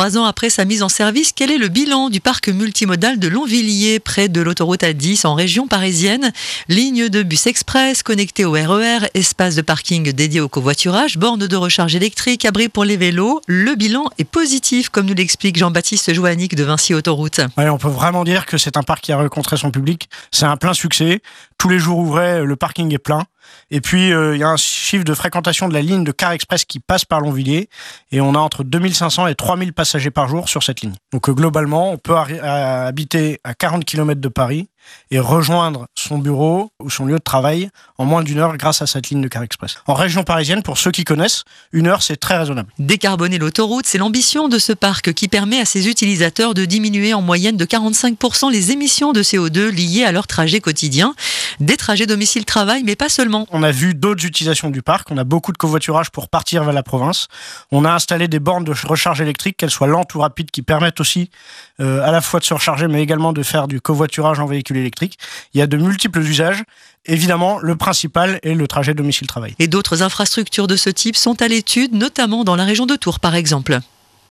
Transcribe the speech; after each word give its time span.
Trois 0.00 0.16
ans 0.16 0.24
après 0.24 0.48
sa 0.48 0.64
mise 0.64 0.82
en 0.82 0.88
service, 0.88 1.32
quel 1.36 1.50
est 1.50 1.58
le 1.58 1.68
bilan 1.68 2.08
du 2.08 2.22
parc 2.22 2.48
multimodal 2.48 3.18
de 3.18 3.28
Longvilliers, 3.28 4.00
près 4.00 4.30
de 4.30 4.40
l'autoroute 4.40 4.80
A10 4.80 5.26
en 5.26 5.34
région 5.34 5.68
parisienne? 5.68 6.32
Ligne 6.70 7.10
de 7.10 7.22
bus 7.22 7.46
express 7.46 8.02
connectée 8.02 8.46
au 8.46 8.52
RER, 8.52 9.00
e 9.04 9.08
espace 9.12 9.56
de 9.56 9.60
parking 9.60 10.10
dédié 10.12 10.40
au 10.40 10.48
covoiturage, 10.48 11.18
borne 11.18 11.46
de 11.46 11.54
recharge 11.54 11.94
électrique, 11.96 12.46
abri 12.46 12.70
pour 12.70 12.86
les 12.86 12.96
vélos. 12.96 13.42
Le 13.46 13.74
bilan 13.74 14.06
est 14.16 14.24
positif, 14.24 14.88
comme 14.88 15.04
nous 15.04 15.12
l'explique 15.12 15.58
Jean-Baptiste 15.58 16.14
Joannick 16.14 16.54
de 16.54 16.64
Vinci 16.64 16.94
Autoroute. 16.94 17.42
on 17.58 17.76
peut 17.76 17.88
vraiment 17.88 18.24
dire 18.24 18.46
que 18.46 18.56
c'est 18.56 18.78
un 18.78 18.82
parc 18.82 19.02
qui 19.02 19.12
a 19.12 19.18
rencontré 19.18 19.58
son 19.58 19.70
public. 19.70 20.08
C'est 20.32 20.46
un 20.46 20.56
plein 20.56 20.72
succès. 20.72 21.20
Tous 21.60 21.68
les 21.68 21.78
jours 21.78 21.98
ouvrés, 21.98 22.42
le 22.42 22.56
parking 22.56 22.90
est 22.94 22.98
plein. 22.98 23.24
Et 23.70 23.82
puis, 23.82 24.14
euh, 24.14 24.34
il 24.34 24.40
y 24.40 24.42
a 24.42 24.48
un 24.48 24.56
chiffre 24.56 25.04
de 25.04 25.12
fréquentation 25.12 25.68
de 25.68 25.74
la 25.74 25.82
ligne 25.82 26.04
de 26.04 26.10
Car 26.10 26.32
Express 26.32 26.64
qui 26.64 26.80
passe 26.80 27.04
par 27.04 27.20
Longvilliers. 27.20 27.68
Et 28.12 28.22
on 28.22 28.34
a 28.34 28.38
entre 28.38 28.64
2500 28.64 29.26
et 29.26 29.34
3000 29.34 29.74
passagers 29.74 30.10
par 30.10 30.26
jour 30.26 30.48
sur 30.48 30.62
cette 30.62 30.80
ligne. 30.80 30.94
Donc, 31.12 31.28
euh, 31.28 31.34
globalement, 31.34 31.92
on 31.92 31.98
peut 31.98 32.16
habiter 32.16 33.40
à 33.44 33.52
40 33.52 33.84
km 33.84 34.22
de 34.22 34.28
Paris 34.28 34.70
et 35.10 35.18
rejoindre 35.18 35.86
son 35.94 36.18
bureau 36.18 36.70
ou 36.80 36.90
son 36.90 37.06
lieu 37.06 37.14
de 37.16 37.22
travail 37.22 37.70
en 37.98 38.04
moins 38.04 38.22
d'une 38.22 38.38
heure 38.38 38.56
grâce 38.56 38.82
à 38.82 38.86
cette 38.86 39.10
ligne 39.10 39.20
de 39.20 39.28
Car 39.28 39.42
Express. 39.42 39.76
En 39.86 39.94
région 39.94 40.22
parisienne, 40.22 40.62
pour 40.62 40.78
ceux 40.78 40.90
qui 40.90 41.04
connaissent, 41.04 41.44
une 41.72 41.86
heure, 41.86 42.02
c'est 42.02 42.16
très 42.16 42.38
raisonnable. 42.38 42.72
Décarboner 42.78 43.38
l'autoroute, 43.38 43.86
c'est 43.86 43.98
l'ambition 43.98 44.48
de 44.48 44.58
ce 44.58 44.72
parc 44.72 45.12
qui 45.12 45.28
permet 45.28 45.60
à 45.60 45.64
ses 45.64 45.88
utilisateurs 45.88 46.54
de 46.54 46.64
diminuer 46.64 47.14
en 47.14 47.22
moyenne 47.22 47.56
de 47.56 47.64
45% 47.64 48.50
les 48.50 48.72
émissions 48.72 49.12
de 49.12 49.22
CO2 49.22 49.68
liées 49.68 50.04
à 50.04 50.12
leur 50.12 50.26
trajet 50.26 50.60
quotidien. 50.60 51.14
Des 51.58 51.76
trajets 51.76 52.06
domicile-travail, 52.06 52.82
mais 52.84 52.96
pas 52.96 53.08
seulement. 53.08 53.46
On 53.50 53.62
a 53.62 53.70
vu 53.70 53.94
d'autres 53.94 54.24
utilisations 54.24 54.70
du 54.70 54.82
parc. 54.82 55.10
On 55.10 55.18
a 55.18 55.24
beaucoup 55.24 55.52
de 55.52 55.58
covoiturage 55.58 56.10
pour 56.10 56.28
partir 56.28 56.64
vers 56.64 56.72
la 56.72 56.82
province. 56.82 57.28
On 57.70 57.84
a 57.84 57.92
installé 57.92 58.28
des 58.28 58.38
bornes 58.38 58.64
de 58.64 58.72
recharge 58.84 59.20
électrique, 59.20 59.56
qu'elles 59.56 59.70
soient 59.70 59.86
lentes 59.86 60.14
ou 60.14 60.20
rapides, 60.20 60.50
qui 60.50 60.62
permettent 60.62 61.00
aussi 61.00 61.30
euh, 61.80 62.06
à 62.06 62.10
la 62.12 62.20
fois 62.20 62.40
de 62.40 62.44
se 62.44 62.54
recharger, 62.54 62.88
mais 62.88 63.02
également 63.02 63.32
de 63.32 63.42
faire 63.42 63.68
du 63.68 63.80
covoiturage 63.80 64.40
en 64.40 64.46
électrique. 64.78 65.18
Il 65.54 65.58
y 65.58 65.62
a 65.62 65.66
de 65.66 65.76
multiples 65.76 66.20
usages. 66.20 66.62
Évidemment, 67.06 67.58
le 67.58 67.76
principal 67.76 68.38
est 68.42 68.54
le 68.54 68.68
trajet 68.68 68.94
domicile-travail. 68.94 69.54
Et 69.58 69.68
d'autres 69.68 70.02
infrastructures 70.02 70.66
de 70.66 70.76
ce 70.76 70.90
type 70.90 71.16
sont 71.16 71.40
à 71.42 71.48
l'étude, 71.48 71.94
notamment 71.94 72.44
dans 72.44 72.56
la 72.56 72.64
région 72.64 72.86
de 72.86 72.96
Tours, 72.96 73.20
par 73.20 73.34
exemple. 73.34 73.80